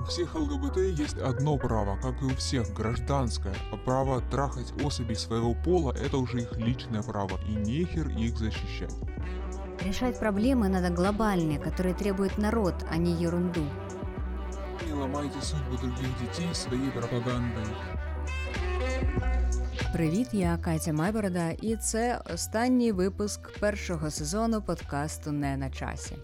У 0.00 0.02
всех 0.04 0.34
ЛГБТ 0.34 0.76
есть 0.76 1.18
одно 1.18 1.56
право, 1.58 1.98
как 2.02 2.22
и 2.22 2.26
у 2.26 2.34
всех, 2.36 2.72
гражданское. 2.72 3.54
А 3.72 3.76
право 3.76 4.20
трахать 4.30 4.72
особей 4.82 5.16
своего 5.16 5.54
пола – 5.54 6.06
это 6.06 6.18
уже 6.18 6.42
их 6.42 6.56
личное 6.56 7.02
право, 7.02 7.38
и 7.48 7.54
нехер 7.54 8.08
их 8.08 8.36
защищать. 8.38 8.94
Решать 9.80 10.18
проблемы 10.18 10.68
надо 10.68 10.90
глобальные, 10.90 11.58
которые 11.58 11.94
требует 11.94 12.38
народ, 12.38 12.74
а 12.90 12.96
не 12.96 13.12
ерунду. 13.12 13.64
Не 14.86 14.92
ломайте 14.92 15.40
судьбу 15.42 15.76
других 15.76 16.18
детей 16.20 16.54
своей 16.54 16.90
пропагандой. 16.90 17.64
Привіт, 19.92 20.28
я 20.32 20.58
Катя 20.62 20.92
Майборода, 20.92 21.50
і 21.50 21.76
це 21.76 22.20
останній 22.34 22.92
випуск 22.92 23.58
першого 23.60 24.10
сезону 24.10 24.62
подкасту 24.62 25.32
Не 25.32 25.56
на 25.56 25.70
часі. 25.70 26.16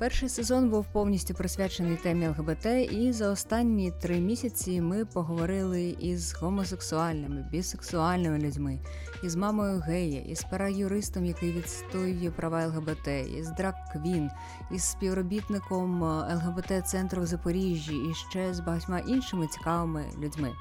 Перший 0.00 0.28
сезон 0.28 0.70
був 0.70 0.86
повністю 0.92 1.34
присвячений 1.34 1.96
темі 1.96 2.28
ЛГБТ, 2.28 2.66
і 2.92 3.12
за 3.12 3.30
останні 3.30 3.92
три 4.00 4.20
місяці 4.20 4.80
ми 4.80 5.04
поговорили 5.04 5.96
із 6.00 6.34
гомосексуальними, 6.34 7.48
бісексуальними 7.50 8.38
людьми, 8.38 8.78
із 9.24 9.36
мамою 9.36 9.78
гея, 9.80 10.20
із 10.20 10.42
параюристом, 10.42 11.24
який 11.24 11.52
відстоює 11.52 12.30
права 12.36 12.66
ЛГБТ, 12.66 13.08
із 13.38 13.48
драг-квін, 13.48 14.30
із 14.70 14.82
співробітником 14.82 16.02
ЛГБТ-центру 16.02 17.22
в 17.22 17.26
Запоріжжі 17.26 17.94
і 17.94 18.14
ще 18.14 18.54
з 18.54 18.60
багатьма 18.60 18.98
іншими 18.98 19.46
цікавими 19.46 20.04
людьми. 20.22 20.52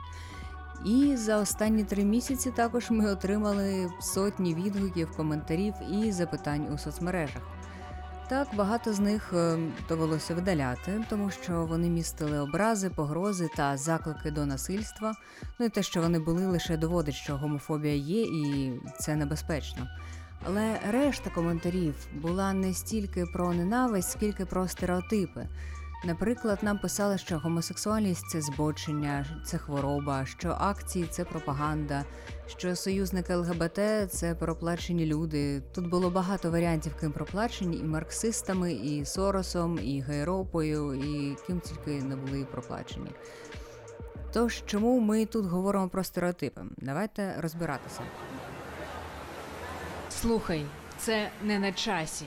І 0.85 1.15
за 1.15 1.37
останні 1.37 1.83
три 1.83 2.03
місяці 2.03 2.51
також 2.51 2.91
ми 2.91 3.11
отримали 3.11 3.89
сотні 4.01 4.55
відгуків, 4.55 5.11
коментарів 5.17 5.73
і 5.91 6.11
запитань 6.11 6.73
у 6.73 6.77
соцмережах. 6.77 7.58
Так, 8.29 8.47
багато 8.55 8.93
з 8.93 8.99
них 8.99 9.33
е, 9.33 9.57
довелося 9.89 10.35
видаляти, 10.35 11.05
тому 11.09 11.31
що 11.31 11.65
вони 11.65 11.89
містили 11.89 12.39
образи, 12.39 12.89
погрози 12.89 13.49
та 13.55 13.77
заклики 13.77 14.31
до 14.31 14.45
насильства. 14.45 15.13
Ну 15.59 15.65
і 15.65 15.69
те, 15.69 15.83
що 15.83 16.01
вони 16.01 16.19
були, 16.19 16.47
лише 16.47 16.77
доводить, 16.77 17.15
що 17.15 17.37
гомофобія 17.37 17.95
є, 17.95 18.21
і 18.21 18.73
це 18.99 19.15
небезпечно. 19.15 19.87
Але 20.45 20.79
решта 20.91 21.29
коментарів 21.29 21.95
була 22.13 22.53
не 22.53 22.73
стільки 22.73 23.25
про 23.25 23.53
ненависть, 23.53 24.11
скільки 24.11 24.45
про 24.45 24.67
стереотипи. 24.67 25.47
Наприклад, 26.03 26.59
нам 26.61 26.77
писали, 26.77 27.17
що 27.17 27.39
гомосексуальність 27.39 28.29
це 28.29 28.41
збочення, 28.41 29.25
це 29.45 29.57
хвороба, 29.57 30.25
що 30.25 30.49
акції 30.59 31.05
це 31.05 31.25
пропаганда, 31.25 32.05
що 32.47 32.75
союзники 32.75 33.35
ЛГБТ 33.35 33.79
це 34.11 34.35
проплачені 34.39 35.05
люди. 35.05 35.61
Тут 35.61 35.89
було 35.89 36.09
багато 36.09 36.51
варіантів, 36.51 36.95
ким 36.95 37.11
проплачені, 37.11 37.77
і 37.77 37.83
марксистами, 37.83 38.73
і 38.73 39.05
Соросом, 39.05 39.79
і 39.83 40.01
Гейропою, 40.01 40.93
і 40.93 41.37
ким 41.47 41.59
тільки 41.59 42.03
не 42.03 42.15
були 42.15 42.45
проплачені. 42.45 43.11
Тож, 44.33 44.63
чому 44.65 44.99
ми 44.99 45.25
тут 45.25 45.45
говоримо 45.45 45.89
про 45.89 46.03
стереотипи? 46.03 46.61
Давайте 46.77 47.35
розбиратися. 47.37 48.01
Слухай, 50.09 50.65
це 50.97 51.29
не 51.43 51.59
на 51.59 51.71
часі. 51.71 52.25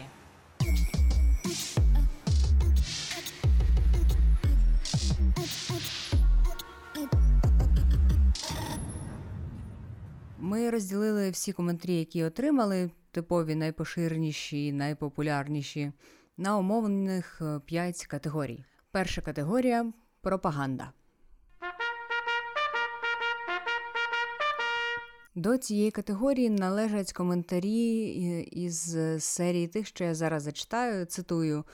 Розділили 10.72 11.30
всі 11.30 11.52
коментарі, 11.52 11.98
які 11.98 12.24
отримали, 12.24 12.90
типові 13.10 13.54
найпоширеніші, 13.54 14.72
найпопулярніші, 14.72 15.92
на 16.36 16.58
умовних 16.58 17.42
5 17.66 18.06
категорій. 18.06 18.64
Перша 18.90 19.20
категорія 19.20 19.92
пропаганда. 20.20 20.92
До 25.34 25.56
цієї 25.56 25.90
категорії 25.90 26.50
належать 26.50 27.12
коментарі 27.12 27.98
із 28.52 28.96
серії 29.18 29.68
тих, 29.68 29.86
що 29.86 30.05
я 30.05 30.14
зараз 30.14 30.42
зачитаю, 30.42 31.05
цитую. 31.05 31.64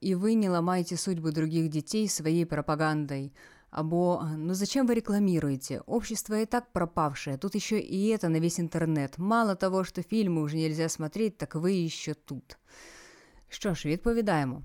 «І 0.00 0.14
ви 0.14 0.36
не 0.36 0.48
ламайте 0.48 0.96
судьбу 0.96 1.30
других 1.30 1.68
дітей 1.68 2.08
своєю 2.08 2.46
пропагандою. 2.46 3.30
Або 3.75 4.27
«Ну 4.37 4.53
зачем 4.53 4.87
вы 4.87 4.95
рекламируете? 4.95 5.81
Общество 5.85 6.35
и 6.35 6.45
так 6.45 6.71
пропавшее, 6.71 7.37
тут 7.37 7.55
еще 7.55 7.79
и 7.79 8.07
это 8.09 8.29
на 8.29 8.39
весь 8.39 8.59
интернет. 8.59 9.17
Мало 9.17 9.55
того, 9.55 9.83
что 9.83 10.01
фильмы 10.01 10.41
уже 10.41 10.57
нельзя 10.57 10.89
смотреть, 10.89 11.37
так 11.37 11.55
ви 11.55 11.73
еще 11.73 12.13
тут. 12.13 12.57
Що 13.49 13.73
ж, 13.73 13.89
відповідаємо. 13.89 14.61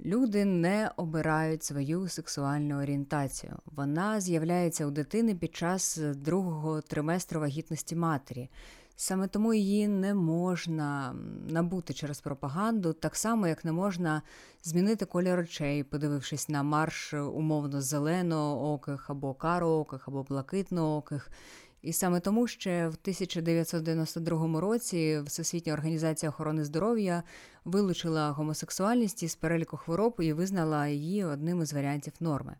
Люди 0.00 0.44
не 0.44 0.90
обирають 0.96 1.64
свою 1.64 2.08
сексуальну 2.08 2.82
орієнтацію. 2.82 3.56
Вона 3.66 4.20
з'являється 4.20 4.86
у 4.86 4.90
дитини 4.90 5.34
під 5.34 5.56
час 5.56 5.96
другого 5.96 6.80
триместру 6.80 7.40
вагітності 7.40 7.96
матері. 7.96 8.48
Саме 8.95 9.27
тому 9.27 9.53
її 9.53 9.87
не 9.87 10.13
можна 10.13 11.15
набути 11.49 11.93
через 11.93 12.21
пропаганду, 12.21 12.93
так 12.93 13.15
само, 13.15 13.47
як 13.47 13.65
не 13.65 13.71
можна 13.71 14.21
змінити 14.63 15.05
колір 15.05 15.39
очей, 15.39 15.83
подивившись 15.83 16.49
на 16.49 16.63
марш 16.63 17.13
умовно 17.13 17.81
зеленооких 17.81 19.09
або 19.09 19.33
карооких, 19.33 20.07
або 20.07 20.23
блакитнооких. 20.23 21.29
І 21.81 21.93
саме 21.93 22.19
тому 22.19 22.47
ще 22.47 22.87
в 22.87 22.97
1992 23.01 24.59
році 24.59 25.21
Всесвітня 25.25 25.73
організація 25.73 26.29
охорони 26.29 26.63
здоров'я 26.63 27.23
вилучила 27.65 28.31
гомосексуальність 28.31 29.23
із 29.23 29.35
переліку 29.35 29.77
хвороб 29.77 30.15
і 30.19 30.33
визнала 30.33 30.87
її 30.87 31.25
одним 31.25 31.61
із 31.61 31.73
варіантів 31.73 32.13
норми. 32.19 32.55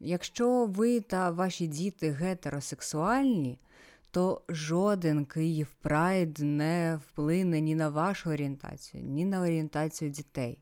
Якщо 0.00 0.66
ви 0.66 1.00
та 1.00 1.30
ваші 1.30 1.66
діти 1.66 2.10
гетеросексуальні, 2.10 3.58
то 4.12 4.42
жоден 4.48 5.24
Київ 5.24 5.74
Прайд 5.82 6.38
не 6.38 7.00
вплине 7.06 7.60
ні 7.60 7.74
на 7.74 7.88
вашу 7.88 8.30
орієнтацію, 8.30 9.02
ні 9.02 9.24
на 9.24 9.40
орієнтацію 9.40 10.10
дітей. 10.10 10.58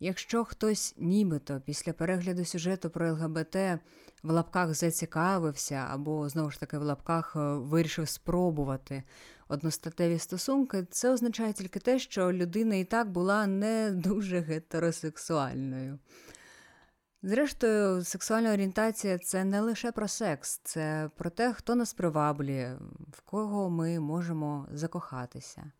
Якщо 0.00 0.44
хтось 0.44 0.94
нібито 0.98 1.62
після 1.66 1.92
перегляду 1.92 2.44
сюжету 2.44 2.90
про 2.90 3.12
ЛГБТ 3.12 3.56
в 4.22 4.30
лапках 4.30 4.74
зацікавився, 4.74 5.86
або, 5.90 6.28
знову 6.28 6.50
ж 6.50 6.60
таки, 6.60 6.78
в 6.78 6.82
лапках 6.82 7.32
е, 7.36 7.38
вирішив 7.40 8.08
спробувати 8.08 9.02
одностатеві 9.48 10.18
стосунки, 10.18 10.86
це 10.90 11.10
означає 11.10 11.52
тільки 11.52 11.78
те, 11.78 11.98
що 11.98 12.32
людина 12.32 12.76
і 12.76 12.84
так 12.84 13.10
була 13.10 13.46
не 13.46 13.90
дуже 13.90 14.40
гетеросексуальною. 14.40 15.98
Зрештою, 17.22 18.04
сексуальна 18.04 18.52
орієнтація 18.52 19.18
це 19.18 19.44
не 19.44 19.60
лише 19.60 19.92
про 19.92 20.08
секс, 20.08 20.60
це 20.64 21.10
про 21.16 21.30
те, 21.30 21.52
хто 21.52 21.74
нас 21.74 21.94
приваблює, 21.94 22.78
в 23.12 23.20
кого 23.20 23.70
ми 23.70 24.00
можемо 24.00 24.68
закохатися. 24.72 25.72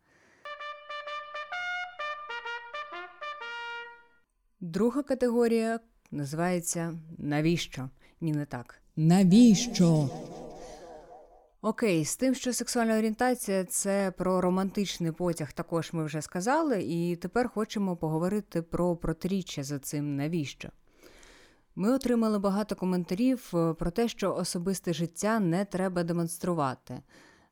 Друга 4.59 5.03
категорія 5.03 5.79
називається 6.11 6.99
Навіщо? 7.17 7.89
Ні, 8.21 8.31
не 8.31 8.45
так. 8.45 8.81
Навіщо? 8.95 10.09
Окей, 11.61 12.05
з 12.05 12.17
тим, 12.17 12.35
що 12.35 12.53
сексуальна 12.53 12.97
орієнтація 12.97 13.63
це 13.63 14.13
про 14.17 14.41
романтичний 14.41 15.11
потяг, 15.11 15.53
також 15.53 15.93
ми 15.93 16.05
вже 16.05 16.21
сказали, 16.21 16.81
і 16.83 17.15
тепер 17.15 17.49
хочемо 17.49 17.97
поговорити 17.97 18.61
про 18.61 18.95
протиріччя 18.95 19.63
за 19.63 19.79
цим 19.79 20.15
навіщо. 20.15 20.69
Ми 21.74 21.92
отримали 21.92 22.38
багато 22.38 22.76
коментарів 22.76 23.50
е, 23.54 23.74
про 23.74 23.90
те, 23.90 24.08
що 24.08 24.34
особисте 24.34 24.92
життя 24.92 25.40
не 25.40 25.64
треба 25.64 26.02
демонструвати. 26.02 27.02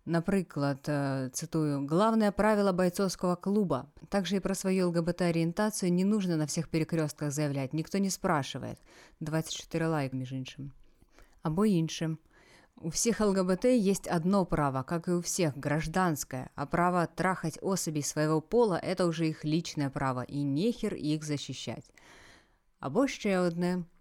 Наприклад, 0.07 0.87
е, 0.89 1.31
цитую, 1.33 1.87
«Главное 1.87 2.31
правило 2.31 2.73
бойцовского 2.73 3.37
клуба. 3.37 3.87
Также 4.09 4.37
и 4.37 4.41
про 4.41 4.55
свою 4.55 4.89
ЛГБТ-ориентацию 4.89 5.91
не 5.91 6.05
нужно 6.05 6.37
на 6.37 6.45
всех 6.45 6.69
перекрестках 6.69 7.31
заявлять, 7.31 7.75
никто 7.75 7.99
не 7.99 8.11
спрашивает. 8.11 8.79
24 9.21 9.87
лайк, 9.87 10.13
між 10.13 10.33
іншим. 10.33 10.73
Або 11.43 11.67
іншим. 11.67 12.19
У 12.77 12.89
всех 12.89 13.21
ЛГБТ 13.21 13.65
есть 13.65 14.09
одно 14.09 14.47
право, 14.47 14.83
как 14.83 15.09
и 15.09 15.13
у 15.13 15.21
всех, 15.21 15.57
гражданское, 15.57 16.51
а 16.55 16.67
право 16.67 17.07
трахать 17.07 17.59
особей 17.63 18.03
своего 18.03 18.41
пола – 18.41 18.83
это 18.83 19.07
уже 19.07 19.29
их 19.29 19.45
личное 19.45 19.91
право, 19.91 20.23
и 20.23 20.43
нехер 20.43 20.95
их 20.95 21.25
защищать. 21.25 21.91
Або 22.81 23.07
ще 23.07 23.39
одне – 23.39 23.98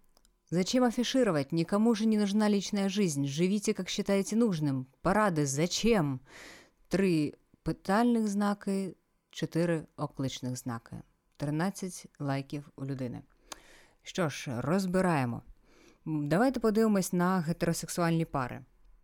Зачем 0.51 0.83
афишировать? 0.83 1.51
Никому 1.51 1.93
же 1.93 2.05
не 2.05 2.17
нужна 2.17 2.49
личная 2.49 2.89
жизнь. 2.89 3.27
Живите, 3.27 3.73
как 3.73 3.89
считаете 3.89 4.35
нужным. 4.35 4.87
Парады 5.03 5.45
зачем? 5.45 6.21
Три 6.87 7.35
питальних 7.63 8.27
знаки, 8.27 8.95
чотири 9.29 9.85
окличних 9.95 10.57
знаки. 10.57 11.01
13 11.37 12.07
лайків 12.19 12.69
у 12.75 12.85
людини. 12.85 13.21
Що 14.03 14.29
ж, 14.29 14.61
розбираємо. 14.61 15.41
Давайте 16.05 16.59
подивимось 16.59 17.13
на 17.13 17.39
гетеросексуальні 17.39 18.25
пари. 18.25 18.61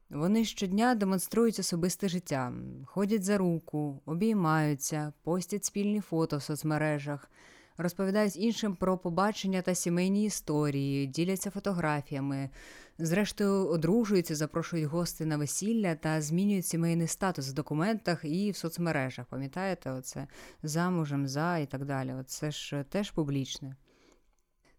Вони 0.09 0.45
щодня 0.45 0.95
демонструють 0.95 1.59
особисте 1.59 2.09
життя, 2.09 2.53
ходять 2.85 3.23
за 3.23 3.37
руку, 3.37 4.01
обіймаються, 4.05 5.13
постять 5.23 5.65
спільні 5.65 6.01
фото 6.01 6.37
в 6.37 6.43
соцмережах. 6.43 7.29
Розповідають 7.77 8.37
іншим 8.37 8.75
про 8.75 8.97
побачення 8.97 9.61
та 9.61 9.75
сімейні 9.75 10.25
історії, 10.25 11.07
діляться 11.07 11.51
фотографіями, 11.51 12.49
зрештою 12.97 13.67
одружуються, 13.67 14.35
запрошують 14.35 14.85
гостей 14.85 15.27
на 15.27 15.37
весілля 15.37 15.95
та 15.95 16.21
змінюють 16.21 16.65
сімейний 16.65 17.07
статус 17.07 17.49
в 17.49 17.53
документах 17.53 18.19
і 18.23 18.51
в 18.51 18.57
соцмережах. 18.57 19.25
Пам'ятаєте, 19.25 19.91
оце 19.91 20.27
замужем, 20.63 21.27
за 21.27 21.57
і 21.57 21.65
так 21.65 21.85
далі. 21.85 22.13
Це 22.27 22.51
ж 22.51 22.85
теж 22.89 23.11
публічне. 23.11 23.75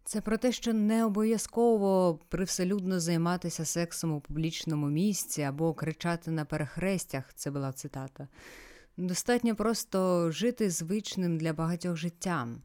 Це 0.05 0.21
про 0.21 0.39
те, 0.39 0.53
що 0.53 0.73
не 0.73 1.05
обов'язково 1.05 2.21
привселюдно 2.29 3.01
займатися 3.01 3.65
сексом 3.65 4.13
у 4.13 4.21
публічному 4.21 4.89
місці 4.89 5.43
або 5.43 5.75
кричати 5.75 6.31
на 6.31 6.45
перехрестях, 6.45 7.35
це 7.35 7.51
була 7.51 7.73
цитата. 7.73 8.29
Достатньо 8.97 9.57
просто 9.57 10.31
жити 10.31 10.71
звичним 10.71 11.39
для 11.39 11.53
багатьох 11.53 11.97
життям. 11.97 12.63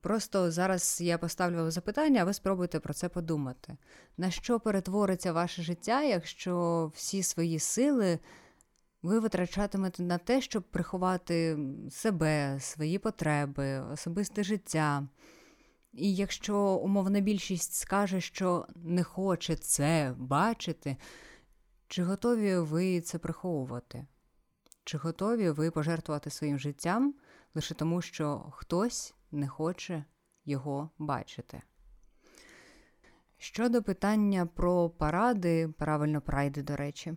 Просто 0.00 0.50
зараз 0.50 1.00
я 1.00 1.18
поставлю 1.18 1.56
вам 1.56 1.70
запитання, 1.70 2.20
а 2.22 2.24
ви 2.24 2.32
спробуйте 2.32 2.80
про 2.80 2.94
це 2.94 3.08
подумати. 3.08 3.76
На 4.16 4.30
що 4.30 4.60
перетвориться 4.60 5.32
ваше 5.32 5.62
життя, 5.62 6.02
якщо 6.02 6.86
всі 6.94 7.22
свої 7.22 7.58
сили 7.58 8.18
ви 9.02 9.18
витрачатимете 9.18 10.02
на 10.02 10.18
те, 10.18 10.40
щоб 10.40 10.62
приховати 10.62 11.58
себе, 11.90 12.60
свої 12.60 12.98
потреби, 12.98 13.80
особисте 13.80 14.44
життя? 14.44 15.08
І 15.92 16.14
якщо 16.14 16.58
умовна 16.58 17.20
більшість 17.20 17.74
скаже, 17.74 18.20
що 18.20 18.66
не 18.76 19.04
хоче 19.04 19.56
це 19.56 20.14
бачити, 20.16 20.96
чи 21.88 22.02
готові 22.02 22.58
ви 22.58 23.00
це 23.00 23.18
приховувати? 23.18 24.06
Чи 24.84 24.98
готові 24.98 25.50
ви 25.50 25.70
пожертвувати 25.70 26.30
своїм 26.30 26.58
життям 26.58 27.14
лише 27.54 27.74
тому, 27.74 28.02
що 28.02 28.52
хтось 28.52 29.14
не 29.32 29.48
хоче 29.48 30.04
його 30.44 30.90
бачити? 30.98 31.62
Щодо 33.36 33.82
питання 33.82 34.46
про 34.46 34.90
паради, 34.90 35.68
правильно 35.78 36.20
прайди, 36.20 36.62
до 36.62 36.76
речі, 36.76 37.16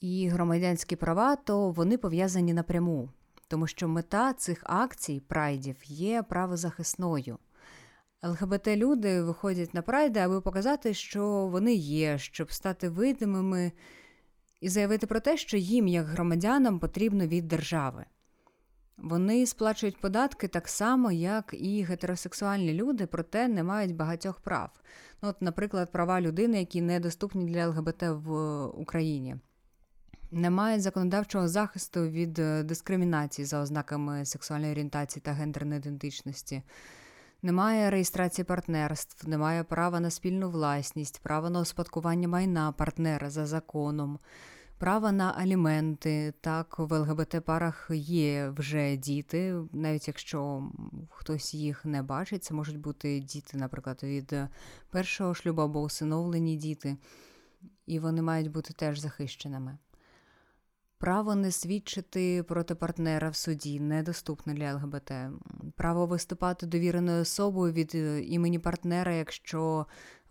і 0.00 0.28
громадянські 0.28 0.96
права, 0.96 1.36
то 1.36 1.70
вони 1.70 1.98
пов'язані 1.98 2.54
напряму, 2.54 3.10
тому 3.48 3.66
що 3.66 3.88
мета 3.88 4.32
цих 4.32 4.62
акцій 4.66 5.20
прайдів 5.20 5.76
є 5.84 6.22
правозахисною. 6.22 7.38
ЛГБТ-люди 8.22 9.22
виходять 9.22 9.74
на 9.74 9.82
прайди, 9.82 10.20
аби 10.20 10.40
показати, 10.40 10.94
що 10.94 11.46
вони 11.46 11.74
є, 11.74 12.18
щоб 12.18 12.52
стати 12.52 12.88
видимими 12.88 13.72
і 14.60 14.68
заявити 14.68 15.06
про 15.06 15.20
те, 15.20 15.36
що 15.36 15.56
їм, 15.56 15.88
як 15.88 16.06
громадянам, 16.06 16.78
потрібно 16.78 17.26
від 17.26 17.48
держави. 17.48 18.04
Вони 18.98 19.46
сплачують 19.46 20.00
податки 20.00 20.48
так 20.48 20.68
само, 20.68 21.12
як 21.12 21.54
і 21.58 21.82
гетеросексуальні 21.82 22.74
люди, 22.74 23.06
проте 23.06 23.48
не 23.48 23.62
мають 23.62 23.96
багатьох 23.96 24.40
прав. 24.40 24.70
Ну, 25.22 25.28
от, 25.28 25.42
Наприклад, 25.42 25.92
права 25.92 26.20
людини, 26.20 26.58
які 26.58 26.82
недоступні 26.82 27.44
для 27.44 27.68
ЛГБТ 27.68 28.02
в 28.02 28.64
Україні. 28.66 29.36
Не 30.30 30.50
мають 30.50 30.82
законодавчого 30.82 31.48
захисту 31.48 32.08
від 32.08 32.32
дискримінації 32.66 33.44
за 33.44 33.60
ознаками 33.60 34.24
сексуальної 34.24 34.72
орієнтації 34.72 35.22
та 35.24 35.32
гендерної 35.32 35.78
ідентичності. 35.78 36.62
Немає 37.42 37.90
реєстрації 37.90 38.44
партнерств, 38.44 39.28
немає 39.28 39.64
права 39.64 40.00
на 40.00 40.10
спільну 40.10 40.50
власність, 40.50 41.20
права 41.22 41.50
на 41.50 41.60
успадкування 41.60 42.28
майна 42.28 42.72
партнера 42.72 43.30
за 43.30 43.46
законом, 43.46 44.18
права 44.78 45.12
на 45.12 45.32
аліменти. 45.32 46.34
Так, 46.40 46.78
в 46.78 46.98
ЛГБТ-парах 47.00 47.90
є 47.94 48.48
вже 48.48 48.96
діти, 48.96 49.54
навіть 49.72 50.08
якщо 50.08 50.70
хтось 51.10 51.54
їх 51.54 51.84
не 51.84 52.02
бачить, 52.02 52.44
це 52.44 52.54
можуть 52.54 52.78
бути 52.78 53.20
діти, 53.20 53.56
наприклад, 53.58 54.00
від 54.02 54.34
першого 54.90 55.34
шлюбу 55.34 55.62
або 55.62 55.82
усиновлені 55.82 56.56
діти, 56.56 56.96
і 57.86 57.98
вони 57.98 58.22
мають 58.22 58.50
бути 58.50 58.72
теж 58.72 58.98
захищеними. 58.98 59.78
Право 60.98 61.34
не 61.34 61.50
свідчити 61.50 62.42
проти 62.42 62.74
партнера 62.74 63.28
в 63.28 63.36
суді 63.36 63.80
недоступне 63.80 64.54
для 64.54 64.74
ЛГБТ. 64.74 65.12
Право 65.76 66.06
виступати 66.06 66.66
довіреною 66.66 67.22
особою 67.22 67.72
від 67.72 67.94
е, 67.94 68.22
імені 68.22 68.58
партнера, 68.58 69.14
якщо 69.14 69.86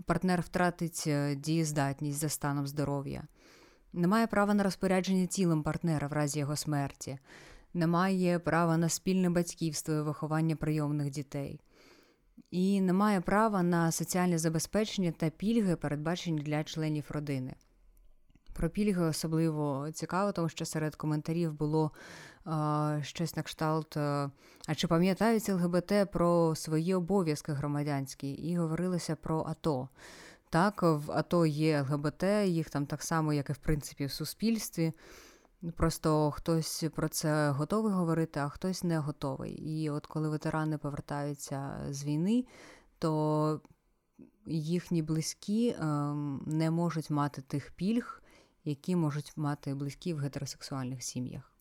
партнер 0.06 0.42
втратить 0.42 1.03
е, 1.07 1.36
дієздатність 1.36 2.19
за 2.19 2.30
станом 2.30 2.68
здоров'я. 2.68 3.24
Немає 3.97 4.27
права 4.27 4.53
на 4.53 4.63
розпорядження 4.63 5.25
тілом 5.25 5.63
партнера 5.63 6.07
в 6.07 6.13
разі 6.13 6.39
його 6.39 6.56
смерті, 6.56 7.19
немає 7.74 8.39
права 8.39 8.77
на 8.77 8.89
спільне 8.89 9.30
батьківство 9.30 9.94
і 9.94 10.01
виховання 10.01 10.56
прийомних 10.56 11.09
дітей. 11.09 11.62
І 12.51 12.81
немає 12.81 13.21
права 13.21 13.63
на 13.63 13.92
соціальне 13.92 14.38
забезпечення 14.38 15.12
та 15.12 15.30
пільги, 15.30 15.75
передбачені 15.75 16.42
для 16.42 16.63
членів 16.63 17.06
родини. 17.09 17.56
Про 18.53 18.69
пільги 18.69 19.06
особливо 19.06 19.92
цікаво, 19.94 20.31
тому 20.31 20.50
що 20.50 20.65
серед 20.65 20.95
коментарів 20.95 21.53
було 21.53 21.92
е, 22.47 23.00
щось 23.03 23.36
на 23.36 23.44
кшталт. 23.44 23.97
Е, 23.97 24.30
а 24.68 24.75
чи 24.75 24.88
пам'ятають 24.88 25.50
ЛГБТ 25.50 25.94
про 26.12 26.56
свої 26.56 26.94
обов'язки 26.94 27.51
громадянські? 27.51 28.31
І 28.31 28.57
говорилося 28.57 29.15
про 29.15 29.45
АТО. 29.47 29.89
Так, 30.56 30.81
в 30.84 31.12
АТО 31.12 31.46
є 31.46 31.81
ЛГБТ, 31.81 32.24
їх 32.46 32.69
там 32.69 32.86
так 32.86 33.04
само, 33.04 33.34
як 33.34 33.50
і 33.50 33.54
в 33.54 33.57
принципі 33.57 34.06
в 34.06 34.12
суспільстві. 34.12 34.94
Просто 35.75 36.31
хтось 36.31 36.84
про 36.96 37.10
це 37.10 37.50
готовий 37.50 37.94
говорити, 37.94 38.40
а 38.40 38.50
хтось 38.50 38.84
не 38.84 38.98
готовий. 38.98 39.52
І 39.52 39.90
от 39.90 40.06
коли 40.06 40.30
ветерани 40.30 40.78
повертаються 40.78 41.88
з 41.90 42.04
війни, 42.04 42.46
то 43.00 43.62
їхні 44.46 45.02
близькі 45.02 45.68
е, 45.68 45.86
не 46.46 46.72
можуть 46.72 47.10
мати 47.10 47.42
тих 47.42 47.72
пільг 47.72 48.22
які 48.66 48.96
можуть 48.96 49.34
мати 49.36 49.75
близькі 49.75 50.13
в 50.13 50.18
гетеросексуальних 50.18 51.04
сім'ях. 51.04 51.52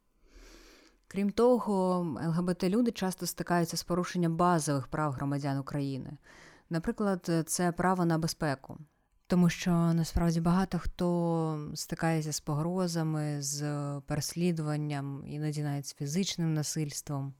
Крім 1.08 1.30
того, 1.30 2.06
ЛГБТ-люди 2.26 2.90
часто 2.90 3.26
стикаються 3.26 3.76
з 3.76 3.82
порушенням 3.82 4.36
базових 4.36 4.88
прав 4.88 5.12
громадян 5.12 5.58
України. 5.58 6.16
Наприклад, 6.70 7.30
це 7.46 7.72
право 7.72 8.04
на 8.04 8.18
безпеку. 8.18 8.78
Тому 9.26 9.48
що 9.48 9.70
насправді 9.70 10.40
багато 10.40 10.78
хто 10.78 11.70
стикається 11.74 12.32
з 12.32 12.40
погрозами, 12.40 13.42
з 13.42 13.62
переслідуванням, 14.06 15.24
іноді 15.26 15.62
навіть 15.62 15.86
з 15.86 15.94
фізичним 15.94 16.54
насильством. 16.54 17.34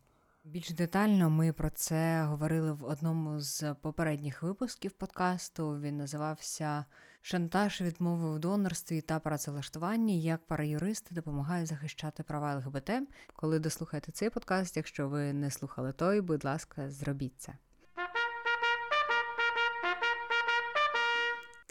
Більш 0.44 0.70
детально 0.70 1.30
ми 1.30 1.52
про 1.52 1.70
це 1.70 2.22
говорили 2.22 2.72
в 2.72 2.84
одному 2.84 3.40
з 3.40 3.74
попередніх 3.74 4.42
випусків 4.42 4.92
подкасту. 4.92 5.80
Він 5.80 5.96
називався 5.96 6.84
Шантаж, 7.22 7.80
відмови 7.80 8.34
в 8.34 8.38
донорстві 8.38 9.00
та 9.00 9.18
працевлаштуванні, 9.18 10.22
як 10.22 10.46
параюристи 10.46 11.14
допомагають 11.14 11.68
захищати 11.68 12.22
права 12.22 12.54
ЛГБТ. 12.54 12.90
Коли 13.36 13.58
дослухаєте 13.58 14.12
цей 14.12 14.30
подкаст, 14.30 14.76
якщо 14.76 15.08
ви 15.08 15.32
не 15.32 15.50
слухали 15.50 15.92
той, 15.92 16.20
будь 16.20 16.44
ласка, 16.44 16.90
зробіть 16.90 17.40
це. 17.40 17.54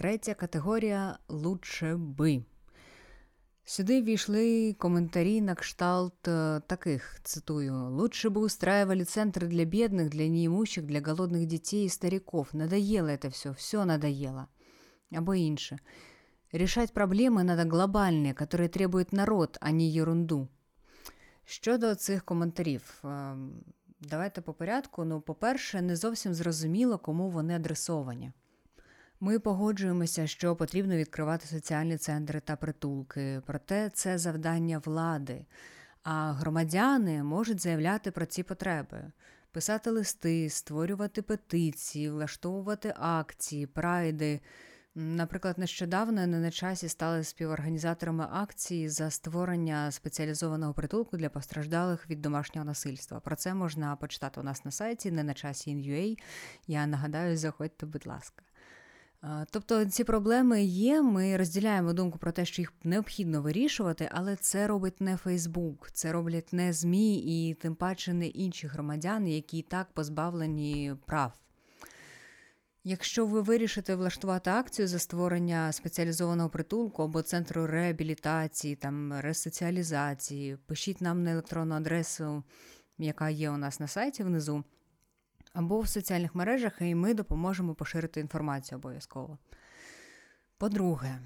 Третя 0.03 0.35
категорія 0.35 1.19
лучше 1.29 1.97
би. 1.97 2.43
Сюди 3.65 4.03
ввійшли 4.03 4.73
коментарі 4.79 5.41
на 5.41 5.55
кшталт 5.55 6.29
е, 6.29 6.61
таких, 6.67 7.21
цитую, 7.23 7.75
«Лучше 7.75 8.29
бы 8.29 8.41
устраивали 8.41 9.03
центры 9.03 9.47
для 9.47 9.65
бедных, 9.65 10.09
для 10.09 10.29
неимущих, 10.29 10.87
для 10.87 11.01
голодных 11.01 11.47
детей 11.47 11.85
и 11.85 11.89
стариков. 11.89 12.55
Надоело 12.55 13.09
это 13.09 13.29
все, 13.29 13.51
все 13.51 13.85
надоело». 13.85 14.47
Або 15.13 15.35
інше. 15.35 15.79
Решать 16.53 16.95
проблеми 16.95 17.45
надо 17.45 17.71
глобальні, 17.71 18.35
які 18.41 18.69
требують 18.69 19.13
народ, 19.13 19.59
а 19.61 19.71
не 19.71 19.97
ерунду. 19.97 20.49
Щодо 21.45 21.95
цих 21.95 22.25
коментарів, 22.25 23.03
е, 23.05 23.37
давайте 24.01 24.41
по 24.41 24.53
порядку. 24.53 25.05
Ну, 25.05 25.21
по-перше, 25.21 25.83
не 25.83 25.97
зовсім 25.97 26.35
зрозуміло, 26.35 26.99
кому 26.99 27.31
вони 27.31 27.57
адресовані. 27.57 28.33
Ми 29.26 29.40
погоджуємося, 29.40 30.28
що 30.28 30.56
потрібно 30.56 30.96
відкривати 30.96 31.48
соціальні 31.48 31.98
центри 31.98 32.40
та 32.40 32.56
притулки, 32.56 33.42
проте 33.46 33.90
це 33.90 34.18
завдання 34.18 34.82
влади. 34.86 35.46
А 36.04 36.32
громадяни 36.32 37.24
можуть 37.24 37.62
заявляти 37.62 38.12
про 38.12 38.26
ці 38.26 38.44
потреби, 38.44 39.12
писати 39.52 39.90
листи, 39.90 40.50
створювати 40.50 41.22
петиції, 41.22 42.10
влаштовувати 42.10 42.94
акції, 42.98 43.66
прайди. 43.68 44.40
Наприклад, 44.96 45.58
нещодавно 45.58 46.28
не 46.28 46.40
на 46.40 46.52
часі 46.52 46.90
стали 46.90 47.24
співорганізаторами 47.24 48.28
акції 48.32 48.90
за 48.90 49.10
створення 49.10 49.92
спеціалізованого 49.92 50.74
притулку 50.74 51.18
для 51.18 51.30
постраждалих 51.30 52.10
від 52.10 52.22
домашнього 52.22 52.66
насильства. 52.66 53.20
Про 53.20 53.36
це 53.36 53.54
можна 53.54 53.96
почитати 53.96 54.40
у 54.40 54.44
нас 54.44 54.66
на 54.66 54.72
сайті, 54.72 55.12
не 55.12 55.24
на 55.24 55.34
часі. 55.34 56.18
Я 56.68 56.88
нагадаю, 56.88 57.38
заходьте, 57.38 57.86
будь 57.86 58.08
ласка. 58.08 58.44
Тобто 59.52 59.86
ці 59.86 60.04
проблеми 60.04 60.64
є. 60.64 61.02
Ми 61.02 61.38
розділяємо 61.38 61.94
думку 61.94 62.18
про 62.18 62.32
те, 62.32 62.46
що 62.46 62.62
їх 62.62 62.74
необхідно 62.84 63.42
вирішувати, 63.42 64.10
але 64.12 64.36
це 64.36 64.68
робить 64.68 65.02
не 65.02 65.18
Фейсбук, 65.18 65.92
це 65.92 66.12
роблять 66.12 66.54
не 66.54 66.74
ЗМІ 66.74 67.18
і 67.18 67.54
тим 67.54 67.76
паче 67.76 68.14
не 68.14 68.28
інші 68.28 68.68
громадяни, 68.68 69.32
які 69.32 69.58
і 69.58 69.62
так 69.62 69.88
позбавлені 69.94 70.96
прав. 71.06 71.34
Якщо 72.84 73.26
ви 73.26 73.42
вирішите 73.42 73.96
влаштувати 73.96 74.50
акцію 74.50 74.88
за 74.88 75.00
створення 75.00 75.72
спеціалізованого 75.72 76.50
притулку 76.50 77.04
або 77.04 77.22
центру 77.22 77.68
реабілітації, 77.68 78.76
там 78.76 79.14
ресоціалізації, 79.20 80.58
пишіть 80.66 81.02
нам 81.02 81.24
на 81.24 81.32
електронну 81.32 81.76
адресу, 81.76 82.44
яка 82.98 83.30
є 83.30 83.50
у 83.50 83.58
нас 83.58 83.80
на 83.80 83.88
сайті 83.88 84.24
внизу 84.24 84.64
або 85.54 85.80
в 85.80 85.88
соціальних 85.88 86.36
мережах, 86.36 86.74
і 86.80 86.96
ми 86.96 87.14
допоможемо 87.14 87.76
поширити 87.76 88.20
інформацію 88.20 88.78
обов'язково. 88.78 89.38
По-друге, 90.58 91.20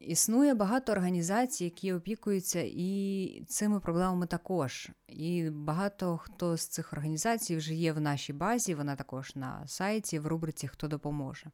існує 0.00 0.54
багато 0.54 0.92
організацій, 0.92 1.64
які 1.64 1.92
опікуються 1.92 2.62
і 2.66 3.44
цими 3.48 3.80
проблемами 3.80 4.26
також. 4.26 4.90
І 5.08 5.50
багато 5.50 6.16
хто 6.16 6.56
з 6.56 6.66
цих 6.66 6.92
організацій 6.92 7.56
вже 7.56 7.74
є 7.74 7.92
в 7.92 8.00
нашій 8.00 8.32
базі, 8.32 8.74
вона 8.74 8.96
також 8.96 9.36
на 9.36 9.66
сайті, 9.66 10.18
в 10.18 10.26
рубриці 10.26 10.68
Хто 10.68 10.88
допоможе. 10.88 11.50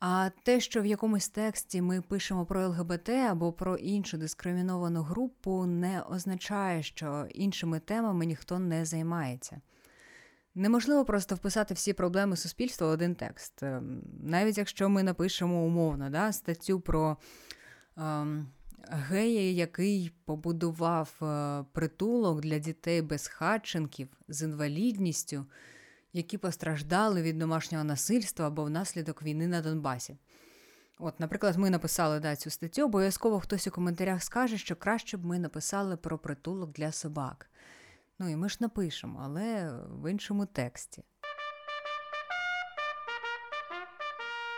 А 0.00 0.30
те, 0.44 0.60
що 0.60 0.82
в 0.82 0.86
якомусь 0.86 1.28
тексті 1.28 1.82
ми 1.82 2.02
пишемо 2.02 2.46
про 2.46 2.68
ЛГБТ 2.68 3.08
або 3.08 3.52
про 3.52 3.76
іншу 3.76 4.18
дискриміновану 4.18 5.02
групу, 5.02 5.66
не 5.66 6.02
означає, 6.02 6.82
що 6.82 7.26
іншими 7.34 7.80
темами 7.80 8.26
ніхто 8.26 8.58
не 8.58 8.84
займається. 8.84 9.60
Неможливо 10.54 11.04
просто 11.04 11.34
вписати 11.34 11.74
всі 11.74 11.92
проблеми 11.92 12.36
суспільства 12.36 12.86
в 12.86 12.90
один 12.90 13.14
текст. 13.14 13.62
Ем, 13.62 14.02
навіть 14.22 14.58
якщо 14.58 14.88
ми 14.88 15.02
напишемо 15.02 15.64
умовно 15.64 16.10
да, 16.10 16.32
статтю 16.32 16.80
про 16.80 17.16
ем, 17.96 18.48
гея, 18.88 19.52
який 19.52 20.12
побудував 20.24 21.14
е, 21.22 21.64
притулок 21.72 22.40
для 22.40 22.58
дітей 22.58 23.02
без 23.02 23.28
хатченків 23.28 24.08
з 24.28 24.42
інвалідністю, 24.42 25.46
які 26.12 26.38
постраждали 26.38 27.22
від 27.22 27.38
домашнього 27.38 27.84
насильства 27.84 28.46
або 28.46 28.64
внаслідок 28.64 29.22
війни 29.22 29.46
на 29.46 29.60
Донбасі. 29.62 30.16
От, 30.98 31.20
наприклад, 31.20 31.56
ми 31.56 31.70
написали 31.70 32.20
да, 32.20 32.36
цю 32.36 32.50
статтю, 32.50 32.84
обов'язково 32.84 33.40
хтось 33.40 33.66
у 33.66 33.70
коментарях 33.70 34.22
скаже, 34.22 34.58
що 34.58 34.76
краще 34.76 35.16
б 35.16 35.24
ми 35.24 35.38
написали 35.38 35.96
про 35.96 36.18
притулок 36.18 36.72
для 36.72 36.92
собак. 36.92 37.49
Ну 38.20 38.28
і 38.28 38.36
ми 38.36 38.48
ж 38.48 38.56
напишемо, 38.60 39.20
але 39.24 39.72
в 39.88 40.10
іншому 40.10 40.46
тексті. 40.46 41.04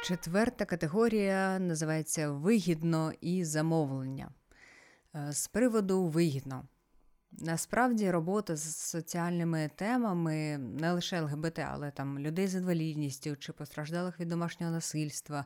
Четверта 0.04 0.64
категорія 0.64 1.58
називається 1.58 2.30
вигідно 2.30 3.12
і 3.20 3.44
замовлення. 3.44 4.30
Е, 5.14 5.32
з 5.32 5.48
приводу 5.48 6.04
вигідно. 6.06 6.64
Насправді 7.32 8.10
робота 8.10 8.56
з 8.56 8.76
соціальними 8.76 9.70
темами 9.76 10.58
не 10.58 10.92
лише 10.92 11.20
ЛГБТ, 11.20 11.58
але 11.58 11.90
там 11.90 12.18
людей 12.18 12.48
з 12.48 12.54
інвалідністю 12.54 13.36
чи 13.36 13.52
постраждалих 13.52 14.20
від 14.20 14.28
домашнього 14.28 14.72
насильства. 14.72 15.44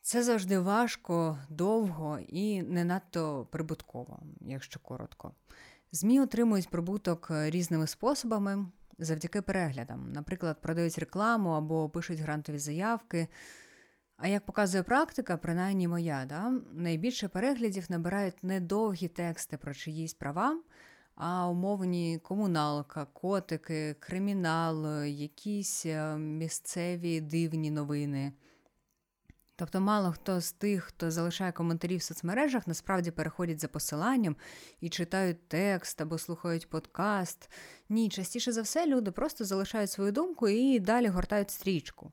Це 0.00 0.22
завжди 0.22 0.58
важко, 0.58 1.38
довго 1.48 2.18
і 2.28 2.62
не 2.62 2.84
надто 2.84 3.48
прибутково, 3.50 4.22
якщо 4.40 4.80
коротко. 4.80 5.32
ЗМІ 5.94 6.20
отримують 6.20 6.68
прибуток 6.68 7.28
е, 7.30 7.50
різними 7.50 7.86
способами 7.86 8.66
завдяки 8.98 9.42
переглядам. 9.42 10.12
Наприклад, 10.12 10.60
продають 10.60 10.98
рекламу 10.98 11.50
або 11.50 11.88
пишуть 11.88 12.18
грантові 12.18 12.58
заявки. 12.58 13.28
А 14.16 14.28
як 14.28 14.46
показує 14.46 14.82
практика, 14.82 15.36
принаймні 15.36 15.88
моя, 15.88 16.24
да, 16.28 16.52
найбільше 16.72 17.28
переглядів 17.28 17.86
набирають 17.88 18.44
не 18.44 18.60
довгі 18.60 19.08
тексти 19.08 19.56
про 19.56 19.74
чиїсь 19.74 20.14
права, 20.14 20.60
а 21.14 21.48
умовні 21.48 22.18
комуналка, 22.22 23.04
котики, 23.04 23.96
кримінал, 24.00 25.04
якісь 25.04 25.86
е, 25.86 26.16
місцеві 26.16 27.20
дивні 27.20 27.70
новини. 27.70 28.32
Тобто, 29.56 29.80
мало 29.80 30.12
хто 30.12 30.40
з 30.40 30.52
тих, 30.52 30.84
хто 30.84 31.10
залишає 31.10 31.52
коментарі 31.52 31.96
в 31.96 32.02
соцмережах, 32.02 32.66
насправді 32.66 33.10
переходять 33.10 33.60
за 33.60 33.68
посиланням 33.68 34.36
і 34.80 34.88
читають 34.88 35.48
текст 35.48 36.00
або 36.00 36.18
слухають 36.18 36.70
подкаст. 36.70 37.50
Ні, 37.88 38.08
частіше 38.08 38.52
за 38.52 38.62
все, 38.62 38.86
люди 38.86 39.10
просто 39.10 39.44
залишають 39.44 39.90
свою 39.90 40.12
думку 40.12 40.48
і 40.48 40.80
далі 40.80 41.06
гортають 41.06 41.50
стрічку. 41.50 42.12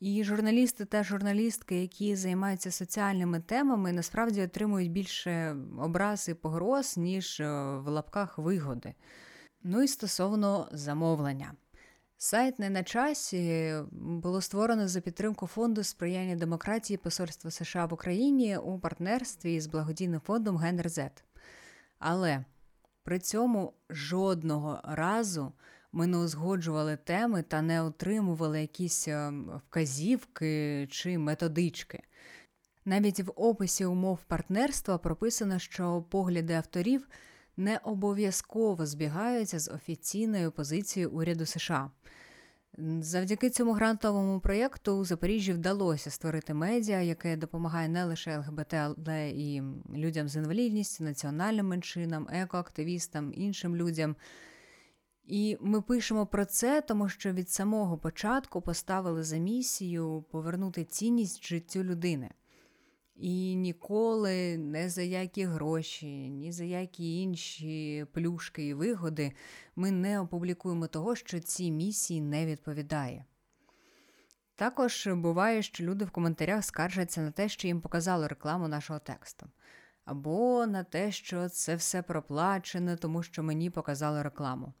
І 0.00 0.24
журналісти 0.24 0.84
та 0.84 1.04
журналістки, 1.04 1.80
які 1.80 2.16
займаються 2.16 2.70
соціальними 2.70 3.40
темами, 3.40 3.92
насправді 3.92 4.42
отримують 4.42 4.92
більше 4.92 5.56
образ 5.78 6.28
і 6.28 6.34
погроз, 6.34 6.96
ніж 6.96 7.40
е, 7.40 7.72
в 7.76 7.88
лапках 7.88 8.38
вигоди. 8.38 8.94
Ну 9.62 9.82
і 9.82 9.88
стосовно 9.88 10.68
замовлення. 10.72 11.52
Сайт 12.20 12.58
не 12.58 12.70
на 12.70 12.82
часі 12.82 13.74
було 13.92 14.40
створено 14.40 14.88
за 14.88 15.00
підтримку 15.00 15.46
фонду 15.46 15.82
сприяння 15.84 16.36
демократії 16.36 16.96
Посольства 16.96 17.50
США 17.50 17.86
в 17.86 17.94
Україні 17.94 18.56
у 18.56 18.78
партнерстві 18.78 19.60
з 19.60 19.66
благодійним 19.66 20.20
фондом 20.20 20.56
Генерзет. 20.56 21.24
Але 21.98 22.44
при 23.02 23.18
цьому 23.18 23.72
жодного 23.90 24.80
разу 24.84 25.52
ми 25.92 26.06
не 26.06 26.18
узгоджували 26.18 26.96
теми 26.96 27.42
та 27.42 27.62
не 27.62 27.82
отримували 27.82 28.60
якісь 28.60 29.08
е, 29.08 29.32
вказівки 29.68 30.86
чи 30.90 31.18
методички. 31.18 32.02
Навіть 32.84 33.20
в 33.20 33.32
описі 33.36 33.84
умов 33.84 34.18
партнерства 34.26 34.98
прописано, 34.98 35.58
що 35.58 36.04
погляди 36.10 36.54
авторів 36.54 37.08
не 37.58 37.80
обов'язково 37.84 38.86
збігаються 38.86 39.58
з 39.58 39.70
офіційною 39.70 40.52
позицією 40.52 41.10
уряду 41.10 41.46
США. 41.46 41.90
Завдяки 43.00 43.50
цьому 43.50 43.72
грантовому 43.72 44.40
проєкту 44.40 44.92
у 44.92 45.04
Запоріжжі 45.04 45.52
вдалося 45.52 46.10
створити 46.10 46.54
медіа, 46.54 47.00
яке 47.00 47.36
допомагає 47.36 47.88
не 47.88 48.04
лише 48.04 48.38
ЛГБТ, 48.38 48.74
але 48.74 49.30
і 49.30 49.62
людям 49.94 50.28
з 50.28 50.36
інвалідністю, 50.36 51.04
національним 51.04 51.66
меншинам, 51.66 52.28
екоактивістам, 52.32 53.32
іншим 53.34 53.76
людям. 53.76 54.16
І 55.24 55.56
ми 55.60 55.82
пишемо 55.82 56.26
про 56.26 56.44
це, 56.44 56.80
тому 56.80 57.08
що 57.08 57.32
від 57.32 57.50
самого 57.50 57.98
початку 57.98 58.60
поставили 58.60 59.22
за 59.22 59.36
місію 59.36 60.24
повернути 60.30 60.84
цінність 60.84 61.46
життю 61.46 61.82
людини. 61.82 62.30
І 63.18 63.54
ніколи 63.56 64.56
не 64.56 64.90
за 64.90 65.02
які 65.02 65.44
гроші, 65.44 66.30
ні 66.30 66.52
за 66.52 66.64
які 66.64 67.22
інші 67.22 68.06
плюшки 68.12 68.66
і 68.66 68.74
вигоди 68.74 69.32
ми 69.76 69.90
не 69.90 70.20
опублікуємо 70.20 70.86
того, 70.86 71.16
що 71.16 71.40
цій 71.40 71.70
місії 71.70 72.20
не 72.20 72.46
відповідає. 72.46 73.24
Також 74.54 75.06
буває, 75.06 75.62
що 75.62 75.84
люди 75.84 76.04
в 76.04 76.10
коментарях 76.10 76.64
скаржаться 76.64 77.20
на 77.20 77.30
те, 77.30 77.48
що 77.48 77.66
їм 77.66 77.80
показали 77.80 78.26
рекламу 78.26 78.68
нашого 78.68 78.98
тексту, 78.98 79.46
або 80.04 80.66
на 80.66 80.84
те, 80.84 81.12
що 81.12 81.48
це 81.48 81.76
все 81.76 82.02
проплачено, 82.02 82.96
тому 82.96 83.22
що 83.22 83.42
мені 83.42 83.70
показали 83.70 84.22
рекламу. 84.22 84.72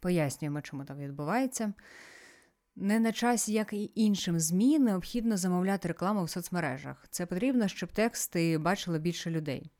Пояснюємо, 0.00 0.60
чому 0.60 0.84
так 0.84 0.98
відбувається. 0.98 1.72
Не 2.76 3.00
на 3.00 3.12
часі, 3.12 3.52
як 3.52 3.72
і 3.72 3.92
іншим 3.94 4.40
ЗМІ, 4.40 4.78
необхідно 4.78 5.36
замовляти 5.36 5.88
рекламу 5.88 6.24
в 6.24 6.30
соцмережах. 6.30 7.06
Це 7.10 7.26
потрібно, 7.26 7.68
щоб 7.68 7.92
тексти 7.92 8.58
бачили 8.58 8.98
більше 8.98 9.30
людей. 9.30 9.70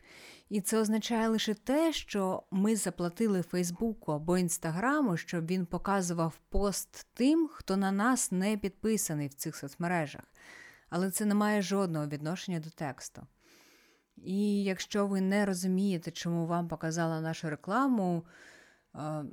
І 0.48 0.60
це 0.60 0.78
означає 0.78 1.28
лише 1.28 1.54
те, 1.54 1.92
що 1.92 2.42
ми 2.50 2.76
заплатили 2.76 3.42
Фейсбуку 3.42 4.12
або 4.12 4.38
Інстаграму, 4.38 5.16
щоб 5.16 5.46
він 5.46 5.66
показував 5.66 6.40
пост 6.48 7.06
тим, 7.14 7.48
хто 7.52 7.76
на 7.76 7.92
нас 7.92 8.32
не 8.32 8.56
підписаний 8.56 9.28
в 9.28 9.34
цих 9.34 9.56
соцмережах. 9.56 10.22
Але 10.90 11.10
це 11.10 11.24
не 11.24 11.34
має 11.34 11.62
жодного 11.62 12.06
відношення 12.06 12.60
до 12.60 12.70
тексту. 12.70 13.26
І 14.16 14.64
якщо 14.64 15.06
ви 15.06 15.20
не 15.20 15.46
розумієте, 15.46 16.10
чому 16.10 16.46
вам 16.46 16.68
показала 16.68 17.20
нашу 17.20 17.50
рекламу, 17.50 18.24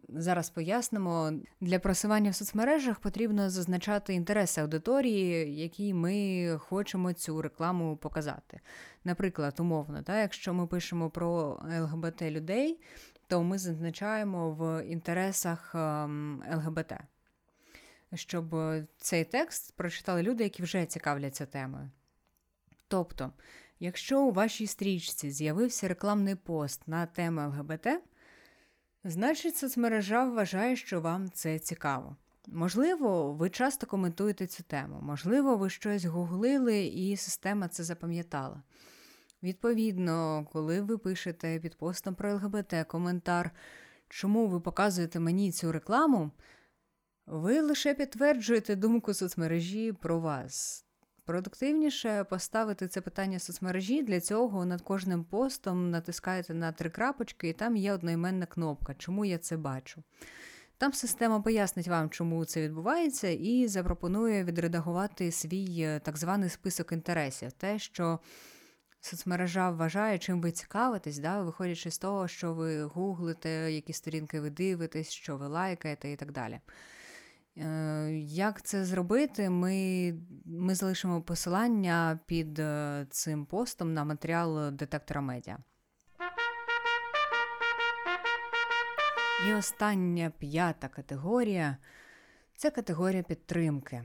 Зараз 0.10 0.50
пояснимо, 0.50 1.32
для 1.62 1.80
просування 1.80 2.32
в 2.32 2.36
соцмережах 2.36 3.00
потрібно 3.00 3.50
зазначати 3.50 4.14
інтереси 4.14 4.62
аудиторії, 4.62 5.56
якій 5.56 5.94
ми 5.94 6.58
хочемо 6.60 7.14
цю 7.14 7.42
рекламу 7.42 7.98
показати. 7.98 8.60
Наприклад, 9.04 9.60
умовно, 9.60 10.04
так, 10.04 10.18
якщо 10.18 10.54
ми 10.54 10.68
пишемо 10.68 11.10
про 11.10 11.60
ЛГБТ 11.80 12.22
людей, 12.22 12.80
то 13.28 13.44
ми 13.44 13.58
зазначаємо 13.58 14.52
в 14.52 14.86
інтересах 14.86 15.76
ем, 15.76 16.44
ЛГБТ, 16.54 16.94
щоб 18.14 18.56
цей 18.98 19.24
текст 19.26 19.76
прочитали 19.76 20.24
люди, 20.24 20.44
які 20.44 20.64
вже 20.64 20.86
цікавляться 20.86 21.46
темою. 21.46 21.90
Тобто, 22.88 23.32
якщо 23.80 24.22
у 24.22 24.32
вашій 24.32 24.68
стрічці 24.68 25.32
з'явився 25.32 25.88
рекламний 25.88 26.36
пост 26.36 26.88
на 26.88 27.06
тему 27.06 27.42
ЛГБТ. 27.42 27.88
Значить, 29.04 29.58
соцмережа 29.58 30.26
вважає, 30.26 30.76
що 30.76 31.02
вам 31.02 31.32
це 31.32 31.60
цікаво. 31.60 32.16
Можливо, 32.48 33.34
ви 33.34 33.50
часто 33.50 33.88
коментуєте 33.88 34.48
цю 34.48 34.64
тему, 34.64 35.00
можливо, 35.02 35.58
ви 35.58 35.70
щось 35.70 36.06
гуглили 36.06 36.86
і 36.86 37.18
система 37.18 37.68
це 37.68 37.84
запам'ятала. 37.84 38.64
Відповідно, 39.44 40.48
коли 40.52 40.82
ви 40.82 40.98
пишете 40.98 41.60
під 41.60 41.76
постом 41.78 42.16
про 42.16 42.34
ЛГБТ 42.34 42.74
коментар, 42.88 43.52
чому 44.10 44.48
ви 44.48 44.60
показуєте 44.60 45.20
мені 45.20 45.52
цю 45.52 45.72
рекламу, 45.72 46.32
ви 47.26 47.62
лише 47.62 47.94
підтверджуєте 47.94 48.76
думку 48.76 49.14
соцмережі 49.14 49.94
про 49.94 50.20
вас. 50.20 50.86
Продуктивніше 51.26 52.24
поставити 52.24 52.88
це 52.88 53.02
питання 53.02 53.40
соцмережі. 53.40 54.04
Для 54.04 54.20
цього 54.20 54.66
над 54.66 54.82
кожним 54.82 55.24
постом 55.24 55.92
натискаєте 55.92 56.54
на 56.54 56.72
три 56.72 56.90
крапочки, 56.90 57.50
і 57.50 57.54
там 57.54 57.76
є 57.76 57.94
одноіменна 57.94 58.46
кнопка, 58.46 58.94
чому 58.94 59.26
я 59.26 59.38
це 59.38 59.58
бачу. 59.58 60.04
Там 60.78 60.94
система 60.94 61.42
пояснить 61.42 61.88
вам, 61.88 62.10
чому 62.10 62.46
це 62.46 62.62
відбувається, 62.62 63.28
і 63.28 63.68
запропонує 63.68 64.44
відредагувати 64.44 65.32
свій 65.32 65.82
е, 65.82 66.00
так 66.00 66.18
званий 66.18 66.50
список 66.50 66.92
інтересів, 66.92 67.52
те, 67.52 67.80
що 67.80 68.20
соцмережа 69.02 69.70
вважає, 69.70 70.20
чим 70.20 70.42
ви 70.42 70.52
цікавитесь, 70.52 71.20
да, 71.20 71.42
виходячи 71.42 71.92
з 71.92 71.98
того, 71.98 72.28
що 72.28 72.54
ви 72.54 72.84
гуглите, 72.84 73.50
які 73.72 73.94
сторінки 73.94 74.40
ви 74.40 74.50
дивитесь, 74.50 75.10
що 75.10 75.38
ви 75.38 75.48
лайкаєте 75.48 76.12
і 76.12 76.16
так 76.16 76.32
далі. 76.32 76.60
Е, 77.58 78.10
як 78.24 78.62
це 78.62 78.86
зробити? 78.86 79.50
Ми 79.50 80.14
ми 80.46 80.76
залишимо 80.76 81.22
посилання 81.22 82.20
під 82.26 82.60
е, 82.60 83.06
цим 83.10 83.46
постом 83.46 83.94
на 83.94 84.04
матеріал 84.04 84.72
детектора 84.72 85.22
медіа. 85.22 85.58
І 89.48 89.54
остання 89.54 90.30
п'ята 90.30 90.88
категорія 90.88 91.78
це 92.56 92.72
категорія 92.72 93.24
підтримки. 93.24 94.04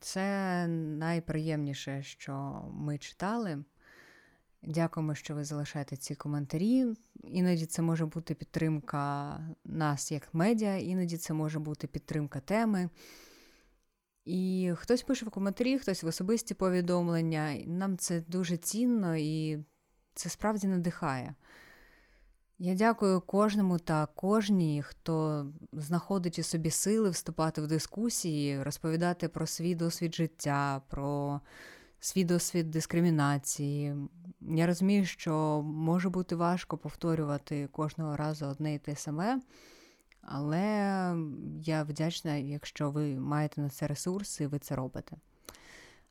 Це 0.00 0.66
найприємніше, 0.66 2.02
що 2.02 2.62
ми 2.72 2.98
читали. 2.98 3.64
Дякуємо, 4.62 5.14
що 5.14 5.34
ви 5.34 5.44
залишаєте 5.44 5.96
ці 5.96 6.14
коментарі. 6.14 6.86
Іноді 7.24 7.66
це 7.66 7.82
може 7.82 8.06
бути 8.06 8.34
підтримка 8.34 9.40
нас 9.64 10.12
як 10.12 10.34
медіа, 10.34 10.76
іноді 10.76 11.16
це 11.16 11.34
може 11.34 11.58
бути 11.58 11.86
підтримка 11.86 12.40
теми. 12.40 12.90
І 14.24 14.72
хтось 14.76 15.02
пише 15.02 15.26
в 15.26 15.30
коментарі, 15.30 15.78
хтось 15.78 16.02
в 16.02 16.06
особисті 16.06 16.54
повідомлення. 16.54 17.54
Нам 17.66 17.98
це 17.98 18.20
дуже 18.20 18.56
цінно 18.56 19.16
і 19.16 19.58
це 20.14 20.28
справді 20.28 20.66
надихає. 20.66 21.34
Я 22.58 22.74
дякую 22.74 23.20
кожному 23.20 23.78
та 23.78 24.06
кожній, 24.06 24.82
хто 24.82 25.46
знаходить 25.72 26.38
у 26.38 26.42
собі 26.42 26.70
сили 26.70 27.10
вступати 27.10 27.62
в 27.62 27.66
дискусії, 27.66 28.62
розповідати 28.62 29.28
про 29.28 29.46
свій 29.46 29.74
досвід 29.74 30.14
життя, 30.14 30.82
про 30.88 31.40
свій 32.00 32.24
досвід 32.24 32.70
дискримінації. 32.70 33.94
Я 34.40 34.66
розумію, 34.66 35.06
що 35.06 35.62
може 35.64 36.08
бути 36.08 36.36
важко 36.36 36.78
повторювати 36.78 37.66
кожного 37.66 38.16
разу 38.16 38.46
одне 38.46 38.74
і 38.74 38.78
те 38.78 38.96
саме, 38.96 39.40
але 40.20 40.62
я 41.62 41.82
вдячна, 41.82 42.34
якщо 42.34 42.90
ви 42.90 43.18
маєте 43.20 43.60
на 43.60 43.68
це 43.68 43.86
ресурси 43.86 44.46
ви 44.46 44.58
це 44.58 44.76
робите. 44.76 45.16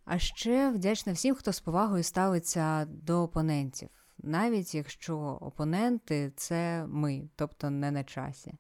А 0.06 0.20
ще 0.20 0.70
вдячна 0.70 1.14
всім, 1.14 1.36
хто 1.36 1.54
з 1.54 1.60
повагою 1.60 2.04
ставиться 2.04 2.86
до 2.86 3.24
опонентів, 3.24 3.90
навіть 4.18 4.76
якщо 4.76 5.18
опоненти 5.20 6.32
це 6.36 6.86
ми, 6.88 7.30
тобто 7.36 7.70
не 7.70 7.92
на 7.92 8.04
часі. 8.04 8.54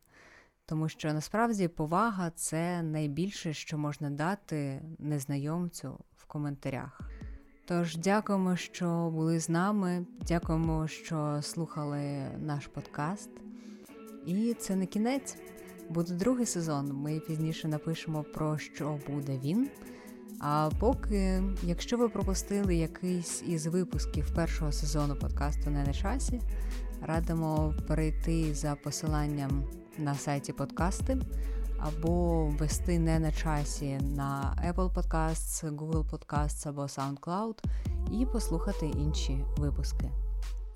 Тому 0.65 0.89
що 0.89 1.13
насправді 1.13 1.67
повага 1.67 2.31
це 2.31 2.83
найбільше, 2.83 3.53
що 3.53 3.77
можна 3.77 4.09
дати 4.09 4.81
незнайомцю 4.99 5.99
в 6.15 6.25
коментарях. 6.25 7.01
Тож 7.69 7.97
дякуємо, 7.97 8.55
що 8.55 9.11
були 9.13 9.39
з 9.39 9.49
нами. 9.49 10.05
Дякуємо, 10.27 10.87
що 10.87 11.39
слухали 11.41 12.01
наш 12.39 12.67
подкаст. 12.67 13.29
І 14.25 14.53
це 14.59 14.75
не 14.75 14.85
кінець. 14.85 15.37
Буде 15.89 16.13
другий 16.13 16.45
сезон. 16.45 16.93
Ми 16.93 17.19
пізніше 17.19 17.67
напишемо 17.67 18.23
про 18.23 18.57
що 18.57 18.99
буде 19.07 19.39
він. 19.43 19.69
А 20.39 20.69
поки, 20.79 21.43
якщо 21.63 21.97
ви 21.97 22.09
пропустили 22.09 22.75
якийсь 22.75 23.43
із 23.47 23.67
випусків 23.67 24.35
першого 24.35 24.71
сезону 24.71 25.15
подкасту 25.15 25.69
Не 25.69 25.83
на 25.83 25.93
часі, 25.93 26.41
радимо 27.01 27.73
перейти 27.87 28.53
за 28.53 28.75
посиланням 28.75 29.63
на 29.97 30.15
сайті 30.15 30.53
подкасти 30.53 31.17
або 31.79 32.45
ввести 32.45 32.99
не 32.99 33.19
на 33.19 33.31
часі 33.31 33.99
на 34.15 34.55
Apple 34.73 34.93
Podcasts, 34.93 35.75
Google 35.75 36.09
Podcasts 36.09 36.69
або 36.69 36.81
SoundCloud 36.81 37.63
і 38.11 38.25
послухати 38.25 38.85
інші 38.85 39.45
випуски. 39.57 40.11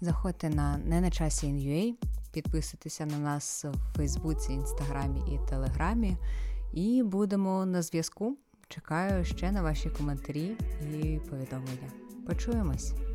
Заходьте 0.01 0.49
на 0.49 0.77
не 0.77 1.01
на 1.01 1.11
часі 1.11 1.47
NUA, 1.47 1.93
підписуйтеся 2.31 3.05
на 3.05 3.17
нас 3.17 3.65
в 3.65 3.97
Фейсбуці, 3.97 4.53
Інстаграмі 4.53 5.19
і 5.19 5.49
Телеграмі, 5.49 6.17
і 6.73 7.03
будемо 7.03 7.65
на 7.65 7.81
зв'язку. 7.81 8.37
Чекаю 8.67 9.25
ще 9.25 9.51
на 9.51 9.61
ваші 9.61 9.89
коментарі 9.89 10.57
і 10.93 11.19
повідомлення. 11.29 11.91
Почуємось! 12.27 13.10